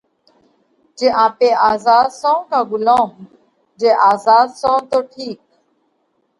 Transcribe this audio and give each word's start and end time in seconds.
جي 0.97 1.07
آپي 1.25 1.49
آزاڌ 1.69 2.07
سون 2.19 2.37
ڪا 2.49 2.59
ڳلُوم؟ 2.69 3.09
جي 3.79 3.89
آزاڌ 4.11 4.47
سون 4.61 4.77
تو 4.91 4.99
ٺِيڪ 5.11 5.39